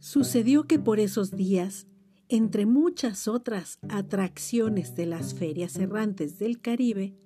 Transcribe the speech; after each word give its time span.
Sucedió 0.00 0.64
que 0.64 0.78
por 0.78 0.98
esos 0.98 1.30
días, 1.30 1.86
entre 2.30 2.64
muchas 2.64 3.28
otras 3.28 3.78
atracciones 3.90 4.94
de 4.94 5.04
las 5.04 5.34
ferias 5.34 5.76
errantes 5.76 6.38
del 6.38 6.58
Caribe, 6.58 7.18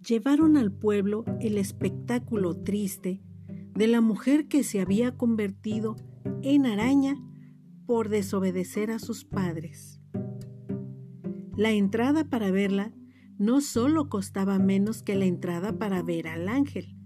llevaron 0.00 0.56
al 0.56 0.72
pueblo 0.72 1.26
el 1.40 1.58
espectáculo 1.58 2.56
triste 2.56 3.22
de 3.74 3.86
la 3.86 4.00
mujer 4.00 4.48
que 4.48 4.64
se 4.64 4.80
había 4.80 5.14
convertido 5.14 5.96
en 6.40 6.64
araña 6.64 7.16
por 7.84 8.08
desobedecer 8.08 8.90
a 8.90 8.98
sus 8.98 9.26
padres. 9.26 10.00
La 11.54 11.72
entrada 11.72 12.30
para 12.30 12.50
verla 12.50 12.94
no 13.36 13.60
solo 13.60 14.08
costaba 14.08 14.58
menos 14.58 15.02
que 15.02 15.16
la 15.16 15.26
entrada 15.26 15.78
para 15.78 16.02
ver 16.02 16.28
al 16.28 16.48
ángel, 16.48 16.96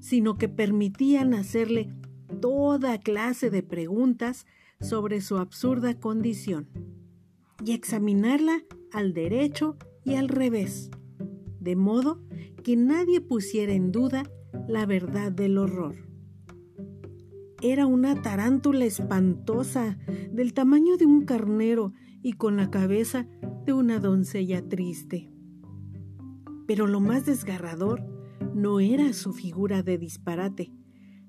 sino 0.00 0.38
que 0.38 0.48
permitían 0.48 1.34
hacerle 1.34 1.92
toda 2.42 2.98
clase 2.98 3.50
de 3.50 3.62
preguntas 3.62 4.46
sobre 4.80 5.20
su 5.20 5.38
absurda 5.38 5.98
condición 5.98 6.68
y 7.64 7.72
examinarla 7.72 8.64
al 8.92 9.14
derecho 9.14 9.76
y 10.04 10.16
al 10.16 10.28
revés, 10.28 10.90
de 11.60 11.76
modo 11.76 12.20
que 12.64 12.76
nadie 12.76 13.20
pusiera 13.20 13.72
en 13.72 13.92
duda 13.92 14.24
la 14.68 14.86
verdad 14.86 15.30
del 15.30 15.56
horror. 15.56 15.94
Era 17.62 17.86
una 17.86 18.20
tarántula 18.22 18.86
espantosa, 18.86 19.96
del 20.32 20.52
tamaño 20.52 20.96
de 20.96 21.06
un 21.06 21.24
carnero 21.24 21.92
y 22.22 22.32
con 22.32 22.56
la 22.56 22.70
cabeza 22.70 23.28
de 23.64 23.72
una 23.72 24.00
doncella 24.00 24.68
triste. 24.68 25.30
Pero 26.66 26.88
lo 26.88 26.98
más 26.98 27.24
desgarrador 27.24 28.02
no 28.52 28.80
era 28.80 29.12
su 29.12 29.32
figura 29.32 29.84
de 29.84 29.96
disparate, 29.96 30.72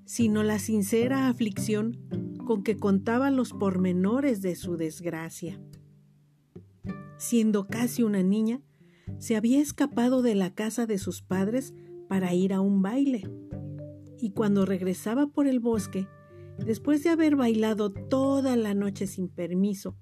sino 0.05 0.43
la 0.43 0.59
sincera 0.59 1.27
aflicción 1.27 1.99
con 2.45 2.63
que 2.63 2.77
contaba 2.77 3.31
los 3.31 3.53
pormenores 3.53 4.41
de 4.41 4.55
su 4.55 4.77
desgracia. 4.77 5.59
Siendo 7.17 7.67
casi 7.67 8.03
una 8.03 8.21
niña, 8.21 8.61
se 9.17 9.35
había 9.35 9.61
escapado 9.61 10.21
de 10.21 10.35
la 10.35 10.53
casa 10.53 10.85
de 10.85 10.97
sus 10.97 11.21
padres 11.21 11.73
para 12.07 12.33
ir 12.33 12.53
a 12.53 12.61
un 12.61 12.81
baile. 12.81 13.29
Y 14.19 14.31
cuando 14.31 14.65
regresaba 14.65 15.27
por 15.27 15.47
el 15.47 15.59
bosque, 15.59 16.07
después 16.57 17.03
de 17.03 17.09
haber 17.09 17.35
bailado 17.35 17.91
toda 17.91 18.55
la 18.55 18.73
noche 18.73 19.07
sin 19.07 19.29
permiso, 19.29 19.95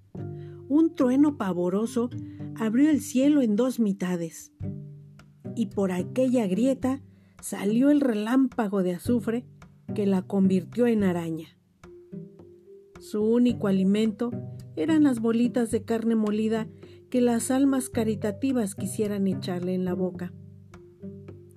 un 0.67 0.95
trueno 0.95 1.37
pavoroso 1.37 2.09
abrió 2.55 2.89
el 2.89 3.01
cielo 3.01 3.41
en 3.41 3.55
dos 3.55 3.79
mitades. 3.79 4.51
Y 5.55 5.67
por 5.67 5.91
aquella 5.91 6.47
grieta 6.47 7.01
salió 7.41 7.89
el 7.89 8.01
relámpago 8.01 8.83
de 8.83 8.95
azufre 8.95 9.45
que 9.93 10.05
la 10.05 10.21
convirtió 10.21 10.87
en 10.87 11.03
araña. 11.03 11.47
Su 12.99 13.23
único 13.23 13.67
alimento 13.67 14.31
eran 14.75 15.03
las 15.03 15.19
bolitas 15.19 15.71
de 15.71 15.83
carne 15.83 16.15
molida 16.15 16.67
que 17.09 17.21
las 17.21 17.51
almas 17.51 17.89
caritativas 17.89 18.75
quisieran 18.75 19.27
echarle 19.27 19.73
en 19.73 19.85
la 19.85 19.93
boca. 19.93 20.33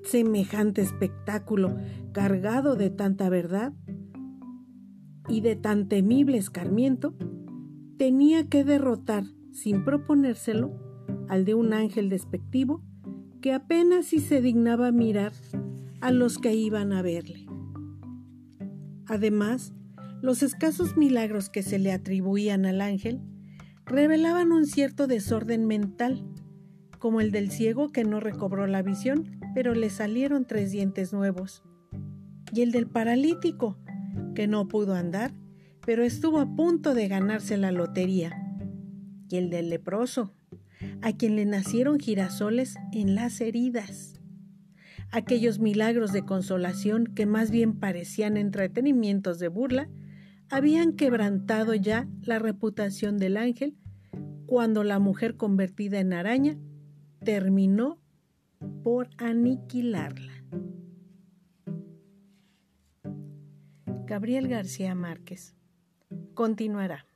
Semejante 0.02 0.82
espectáculo, 0.82 1.76
cargado 2.12 2.76
de 2.76 2.90
tanta 2.90 3.28
verdad 3.28 3.72
y 5.28 5.40
de 5.40 5.56
tan 5.56 5.88
temible 5.88 6.38
escarmiento, 6.38 7.14
tenía 7.96 8.48
que 8.48 8.64
derrotar, 8.64 9.24
sin 9.52 9.84
proponérselo, 9.84 10.72
al 11.28 11.44
de 11.44 11.54
un 11.54 11.72
ángel 11.72 12.08
despectivo 12.08 12.82
que 13.40 13.52
apenas 13.52 14.06
si 14.06 14.20
se 14.20 14.40
dignaba 14.40 14.90
mirar 14.90 15.32
a 16.00 16.10
los 16.10 16.38
que 16.38 16.54
iban 16.54 16.92
a 16.92 17.02
verle. 17.02 17.43
Además, 19.06 19.72
los 20.22 20.42
escasos 20.42 20.96
milagros 20.96 21.50
que 21.50 21.62
se 21.62 21.78
le 21.78 21.92
atribuían 21.92 22.64
al 22.64 22.80
ángel 22.80 23.20
revelaban 23.84 24.52
un 24.52 24.66
cierto 24.66 25.06
desorden 25.06 25.66
mental, 25.66 26.24
como 26.98 27.20
el 27.20 27.30
del 27.30 27.50
ciego 27.50 27.92
que 27.92 28.04
no 28.04 28.20
recobró 28.20 28.66
la 28.66 28.82
visión, 28.82 29.38
pero 29.54 29.74
le 29.74 29.90
salieron 29.90 30.46
tres 30.46 30.70
dientes 30.70 31.12
nuevos, 31.12 31.62
y 32.52 32.62
el 32.62 32.72
del 32.72 32.86
paralítico, 32.86 33.78
que 34.34 34.46
no 34.46 34.68
pudo 34.68 34.94
andar, 34.94 35.34
pero 35.84 36.02
estuvo 36.02 36.40
a 36.40 36.56
punto 36.56 36.94
de 36.94 37.08
ganarse 37.08 37.58
la 37.58 37.72
lotería, 37.72 38.56
y 39.28 39.36
el 39.36 39.50
del 39.50 39.68
leproso, 39.68 40.32
a 41.02 41.12
quien 41.12 41.36
le 41.36 41.44
nacieron 41.44 41.98
girasoles 41.98 42.76
en 42.92 43.14
las 43.14 43.42
heridas 43.42 44.14
aquellos 45.14 45.60
milagros 45.60 46.12
de 46.12 46.24
consolación 46.24 47.06
que 47.06 47.24
más 47.24 47.52
bien 47.52 47.78
parecían 47.78 48.36
entretenimientos 48.36 49.38
de 49.38 49.46
burla, 49.46 49.88
habían 50.50 50.94
quebrantado 50.94 51.72
ya 51.74 52.08
la 52.20 52.40
reputación 52.40 53.16
del 53.16 53.36
ángel 53.36 53.76
cuando 54.46 54.82
la 54.82 54.98
mujer 54.98 55.36
convertida 55.36 56.00
en 56.00 56.12
araña 56.14 56.58
terminó 57.24 58.00
por 58.82 59.08
aniquilarla. 59.18 60.44
Gabriel 64.06 64.48
García 64.48 64.96
Márquez 64.96 65.54
continuará. 66.34 67.06